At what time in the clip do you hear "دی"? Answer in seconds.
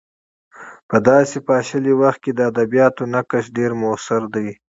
4.35-4.49